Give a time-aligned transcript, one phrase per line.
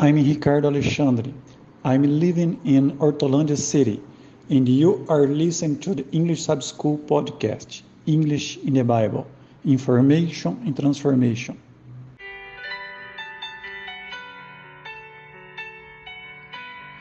[0.00, 1.32] I'm Ricardo Alexandre.
[1.82, 4.00] I'm living in Hortolândia City,
[4.48, 9.26] and you are listening to the English Sabbath School podcast, English in the Bible,
[9.64, 11.58] Information and Transformation.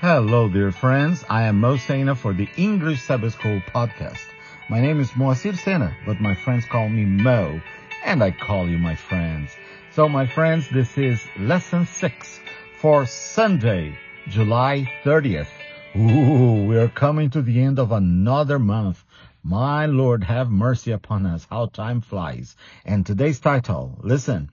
[0.01, 1.23] Hello, dear friends.
[1.29, 4.25] I am Mo Sena for the English Sabbath School podcast.
[4.71, 7.61] My name is Moacir Sena, but my friends call me Mo,
[8.03, 9.51] and I call you my friends.
[9.91, 12.39] So, my friends, this is lesson six
[12.77, 13.97] for Sunday,
[14.27, 15.47] July 30th.
[15.95, 19.03] Ooh, we are coming to the end of another month.
[19.41, 21.47] My Lord, have mercy upon us.
[21.49, 22.55] How time flies.
[22.85, 24.51] And today's title, listen,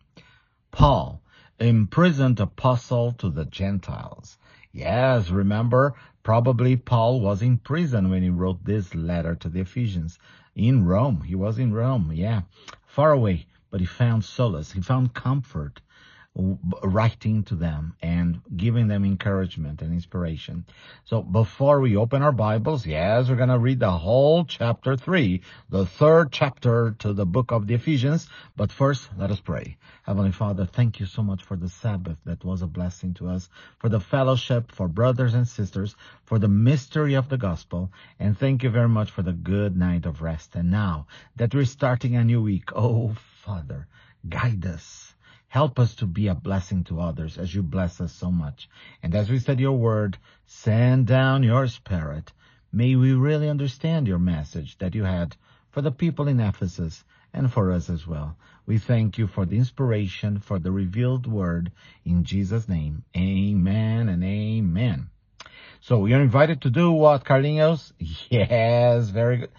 [0.71, 1.21] Paul,
[1.61, 4.39] imprisoned apostle to the Gentiles.
[4.73, 10.19] Yes, remember, probably Paul was in prison when he wrote this letter to the Ephesians.
[10.57, 11.21] In Rome.
[11.21, 12.43] He was in Rome, yeah.
[12.87, 14.73] Far away, but he found solace.
[14.73, 15.83] He found comfort
[16.37, 20.65] writing to them and giving them encouragement and inspiration.
[21.05, 25.41] So before we open our Bibles, yes, we're going to read the whole chapter 3,
[25.71, 28.29] the third chapter to the book of the Ephesians.
[28.57, 29.77] But first, let us pray.
[30.03, 33.49] Heavenly Father, thank you so much for the Sabbath that was a blessing to us,
[33.79, 35.95] for the fellowship, for brothers and sisters,
[36.25, 40.05] for the mystery of the gospel, and thank you very much for the good night
[40.05, 40.57] of rest.
[40.57, 41.07] And now
[41.37, 43.87] that we're starting a new week, oh Father,
[44.29, 45.14] guide us
[45.55, 48.69] Help us to be a blessing to others as you bless us so much.
[49.05, 52.33] And as we study your word, send down your spirit.
[52.73, 55.37] May we really understand your message that you had
[55.71, 58.37] for the people in Ephesus and for us as well.
[58.67, 61.71] We thank you for the inspiration, for the revealed word
[62.05, 63.05] in Jesus' name.
[63.17, 65.09] Amen and amen.
[65.83, 67.93] So you're invited to do what, Carlinhos?
[68.29, 69.51] Yes, very good.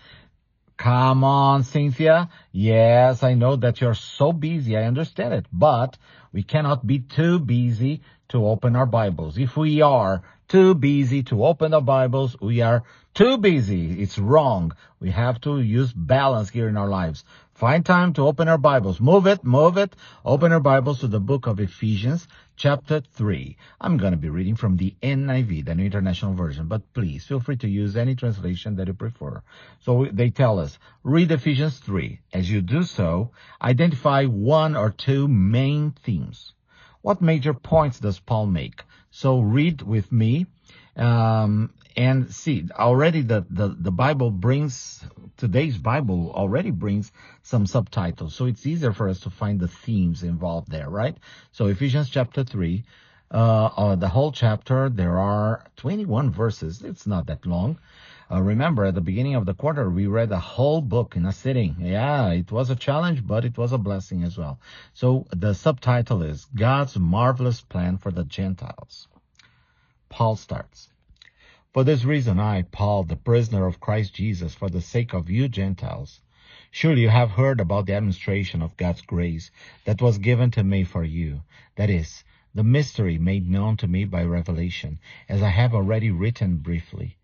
[0.77, 2.29] Come on, Cynthia.
[2.51, 4.75] Yes, I know that you're so busy.
[4.77, 5.45] I understand it.
[5.51, 5.97] But
[6.33, 9.37] we cannot be too busy to open our Bibles.
[9.37, 14.01] If we are too busy to open the Bibles, we are too busy.
[14.01, 14.73] It's wrong.
[14.99, 17.23] We have to use balance here in our lives.
[17.53, 18.99] Find time to open our Bibles.
[18.99, 19.95] Move it, move it.
[20.25, 23.57] Open our Bibles to the book of Ephesians, chapter 3.
[23.81, 27.39] I'm going to be reading from the NIV, the New International Version, but please feel
[27.39, 29.41] free to use any translation that you prefer.
[29.81, 32.19] So they tell us, read Ephesians 3.
[32.33, 36.53] As you do so, identify one or two main themes.
[37.01, 38.83] What major points does Paul make?
[39.11, 40.47] So read with me
[40.95, 45.03] um, and see, already the, the, the Bible brings,
[45.37, 47.11] today's Bible already brings
[47.41, 48.35] some subtitles.
[48.35, 51.17] So it's easier for us to find the themes involved there, right?
[51.51, 52.83] So Ephesians chapter 3,
[53.31, 56.81] uh, uh, the whole chapter, there are 21 verses.
[56.83, 57.79] It's not that long.
[58.29, 61.31] Uh, remember, at the beginning of the quarter, we read the whole book in a
[61.31, 61.75] sitting.
[61.79, 64.59] Yeah, it was a challenge, but it was a blessing as well.
[64.93, 69.07] So the subtitle is God's Marvelous Plan for the Gentiles.
[70.09, 70.89] Paul starts.
[71.75, 75.49] For this reason I, Paul, the prisoner of Christ Jesus, for the sake of you
[75.49, 76.21] Gentiles,
[76.71, 79.51] surely you have heard about the administration of God's grace
[79.83, 81.41] that was given to me for you,
[81.75, 86.59] that is, the mystery made known to me by revelation, as I have already written
[86.59, 87.17] briefly.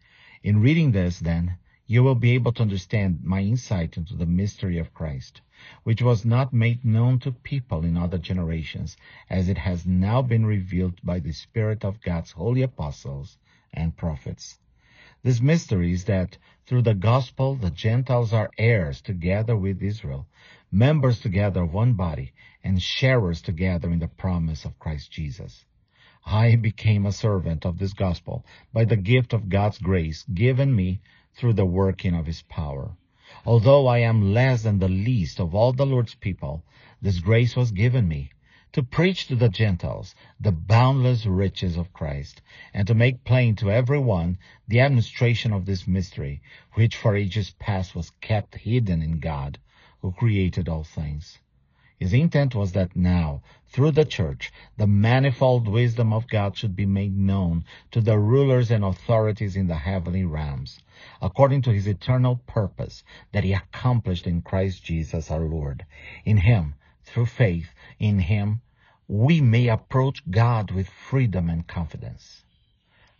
[0.44, 1.56] In reading this, then,
[1.88, 5.40] you will be able to understand my insight into the mystery of Christ,
[5.84, 8.98] which was not made known to people in other generations,
[9.30, 13.38] as it has now been revealed by the Spirit of God's holy apostles
[13.74, 14.60] and prophets.
[15.24, 20.28] This mystery is that through the gospel the Gentiles are heirs together with Israel,
[20.72, 22.34] members together of one body,
[22.64, 25.66] and sharers together in the promise of Christ Jesus.
[26.26, 31.02] I became a servant of this gospel by the gift of God's grace given me
[31.34, 32.98] through the working of his power.
[33.46, 36.64] Although I am less than the least of all the Lord's people,
[37.02, 38.32] this grace was given me
[38.74, 42.42] to preach to the Gentiles the boundless riches of Christ,
[42.74, 44.38] and to make plain to every one
[44.68, 46.42] the administration of this mystery,
[46.74, 49.60] which for ages past was kept hidden in God,
[50.02, 51.40] who created all things.
[52.00, 56.88] His intent was that now, through the church, the manifold wisdom of God should be
[56.88, 60.80] made known to the rulers and authorities in the heavenly realms,
[61.22, 63.04] according to his eternal purpose
[63.34, 65.86] that he accomplished in Christ Jesus our Lord.
[66.26, 68.62] In him, through faith in Him,
[69.08, 72.44] we may approach God with freedom and confidence.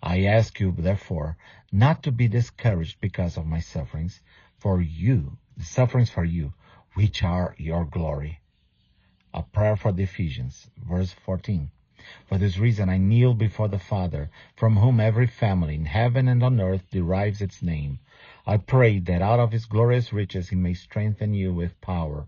[0.02, 1.38] I ask you, therefore,
[1.72, 4.22] not to be discouraged because of my sufferings
[4.58, 6.54] for you, the sufferings for you,
[6.94, 8.40] which are your glory.
[9.34, 11.70] A prayer for the Ephesians, verse 14.
[12.26, 16.42] For this reason I kneel before the Father, from whom every family in heaven and
[16.42, 18.00] on earth derives its name.
[18.46, 22.28] I pray that out of his glorious riches he may strengthen you with power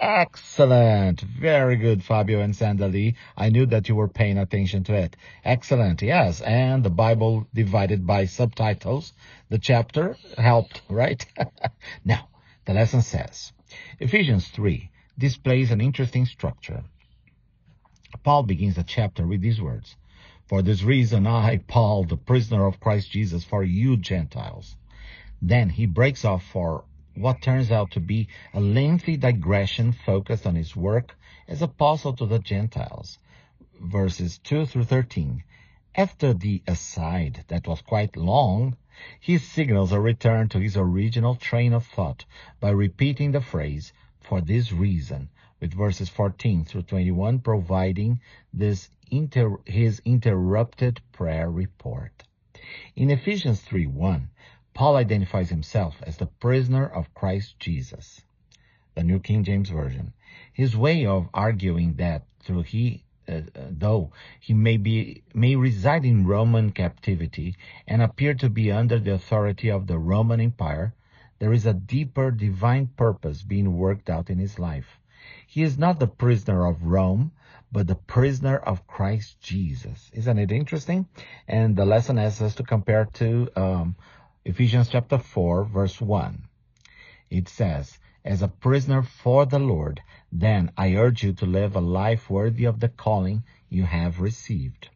[0.00, 1.20] Excellent.
[1.22, 3.16] Very good, Fabio and Sandali.
[3.36, 5.16] I knew that you were paying attention to it.
[5.44, 6.02] Excellent.
[6.02, 6.40] Yes.
[6.40, 9.12] And the Bible divided by subtitles.
[9.48, 11.26] The chapter helped, right?
[12.04, 12.28] now,
[12.64, 13.52] the lesson says,
[13.98, 16.84] Ephesians 3 displays an interesting structure.
[18.22, 19.96] Paul begins the chapter with these words.
[20.46, 24.76] For this reason, I, Paul, the prisoner of Christ Jesus, for you Gentiles.
[25.42, 26.84] Then he breaks off for
[27.20, 31.16] what turns out to be a lengthy digression focused on his work
[31.48, 33.18] as apostle to the Gentiles.
[33.80, 35.42] Verses 2 through 13.
[35.94, 38.76] After the aside that was quite long,
[39.18, 42.24] he signals a return to his original train of thought
[42.60, 45.28] by repeating the phrase, for this reason,
[45.60, 48.20] with verses 14 through 21 providing
[48.52, 52.24] this inter- his interrupted prayer report.
[52.94, 54.28] In Ephesians 3:1,
[54.78, 58.22] Paul identifies himself as the prisoner of Christ Jesus.
[58.94, 60.12] The New King James Version.
[60.52, 66.28] His way of arguing that through he uh, though he may be may reside in
[66.28, 67.56] Roman captivity
[67.88, 70.94] and appear to be under the authority of the Roman Empire,
[71.40, 75.00] there is a deeper divine purpose being worked out in his life.
[75.48, 77.32] He is not the prisoner of Rome,
[77.72, 80.08] but the prisoner of Christ Jesus.
[80.14, 81.08] Isn't it interesting?
[81.48, 83.96] And the lesson asks us to compare to um,
[84.48, 86.42] Ephesians chapter 4 verse 1.
[87.28, 90.00] It says, as a prisoner for the Lord,
[90.32, 94.88] then I urge you to live a life worthy of the calling you have received.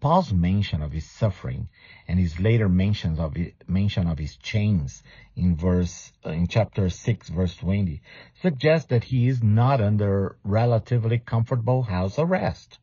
[0.00, 1.70] Paul's mention of his suffering
[2.06, 3.34] and his later mentions of
[3.66, 5.02] mention of his chains
[5.34, 8.02] in verse in chapter 6 verse 20
[8.42, 12.78] suggests that he is not under relatively comfortable house arrest.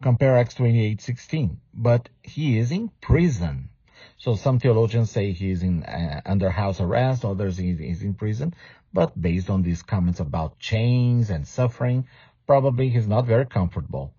[0.00, 1.56] Compare Acts 28:16.
[1.74, 3.70] But he is in prison.
[4.16, 8.14] So some theologians say he is in uh, under house arrest, others he is in
[8.14, 8.54] prison.
[8.92, 12.06] But based on these comments about chains and suffering,
[12.46, 14.14] probably he's not very comfortable.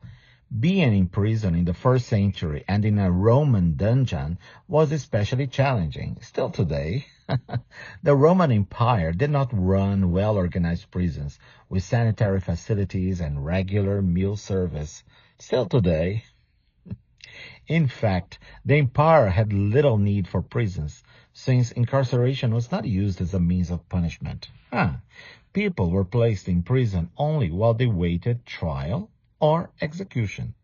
[0.59, 4.37] Being in prison in the first century and in a Roman dungeon
[4.67, 6.17] was especially challenging.
[6.21, 7.05] Still today,
[8.03, 11.39] the Roman Empire did not run well-organized prisons
[11.69, 15.03] with sanitary facilities and regular meal service.
[15.41, 16.25] Still today,
[17.65, 21.01] in fact, the empire had little need for prisons,
[21.31, 24.49] since incarceration was not used as a means of punishment.
[24.69, 24.97] Huh.
[25.53, 29.09] People were placed in prison only while they waited trial
[29.39, 30.55] or execution.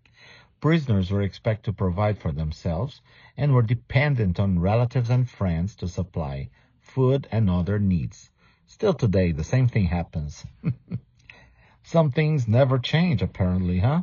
[0.59, 3.01] Prisoners were expected to provide for themselves
[3.37, 6.49] and were dependent on relatives and friends to supply
[6.81, 8.29] food and other needs.
[8.65, 10.45] Still today, the same thing happens.
[11.83, 14.01] Some things never change, apparently, huh?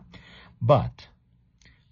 [0.65, 1.09] But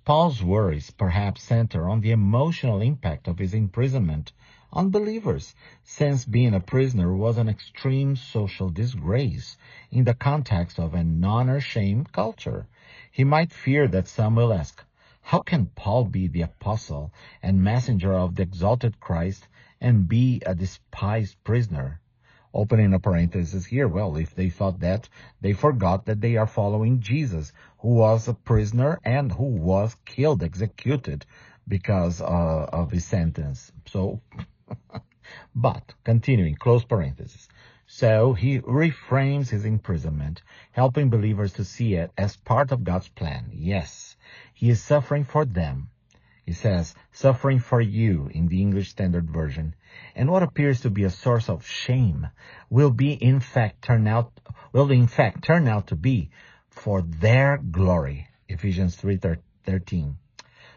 [0.05, 4.31] Paul's worries perhaps center on the emotional impact of his imprisonment
[4.73, 9.57] on believers, since being a prisoner was an extreme social disgrace
[9.91, 12.69] in the context of a honor-shame culture.
[13.11, 14.85] He might fear that some will ask,
[15.21, 17.13] how can Paul be the apostle
[17.43, 19.49] and messenger of the exalted Christ
[19.81, 22.01] and be a despised prisoner?
[22.53, 25.09] Opening a parenthesis here, well, if they thought that,
[25.41, 30.43] they forgot that they are following Jesus, who was a prisoner and who was killed,
[30.43, 31.25] executed
[31.69, 32.25] because uh,
[32.73, 33.71] of his sentence.
[33.87, 34.21] So,
[35.55, 37.49] but continuing, close parenthesis.
[37.87, 40.43] So he reframes his imprisonment,
[40.73, 43.51] helping believers to see it as part of God's plan.
[43.53, 44.17] Yes,
[44.55, 45.91] he is suffering for them,
[46.45, 49.75] he says, suffering for you in the English Standard Version.
[50.15, 52.29] And what appears to be a source of shame
[52.69, 54.33] will be in fact turn out,
[54.73, 56.31] will in fact turn out to be
[56.71, 58.29] for their glory.
[58.49, 60.17] Ephesians 3:13.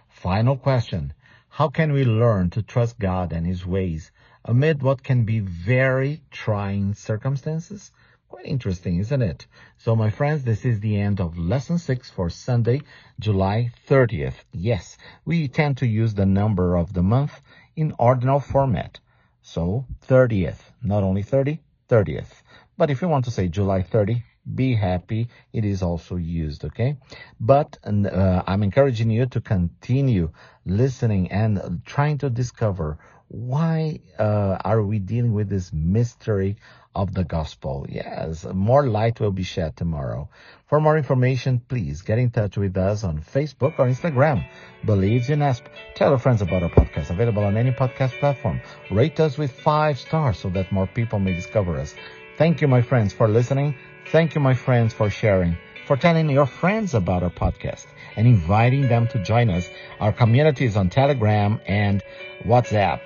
[0.10, 1.14] Final question.
[1.50, 4.12] How can we learn to trust God and His ways
[4.44, 7.92] amid what can be very trying circumstances?
[8.34, 9.46] Quite interesting, isn't it?
[9.78, 12.82] So my friends, this is the end of lesson six for Sunday,
[13.20, 14.34] July 30th.
[14.52, 17.40] Yes, we tend to use the number of the month
[17.76, 19.00] in ordinal format.
[19.44, 22.42] So 30th, not only 30, 30th.
[22.76, 24.24] But if you want to say July 30,
[24.56, 25.28] be happy.
[25.54, 26.98] It is also used, okay?
[27.40, 30.32] But uh, I'm encouraging you to continue
[30.66, 32.98] listening and trying to discover
[33.34, 36.58] why uh, are we dealing with this mystery
[36.94, 37.88] of the gospel?
[37.90, 40.30] Yes, more light will be shed tomorrow.
[40.68, 44.46] For more information, please get in touch with us on Facebook or Instagram.
[44.86, 45.66] Believes in Asp.
[45.96, 48.62] Tell your friends about our podcast, available on any podcast platform.
[48.92, 51.96] Rate us with five stars so that more people may discover us.
[52.38, 53.74] Thank you, my friends, for listening.
[54.12, 57.86] Thank you, my friends, for sharing, for telling your friends about our podcast
[58.16, 59.70] and inviting them to join us.
[60.00, 62.04] Our communities on Telegram and
[62.46, 63.02] WhatsApp.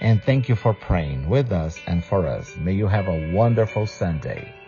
[0.00, 2.56] And thank you for praying with us and for us.
[2.56, 4.59] May you have a wonderful Sunday.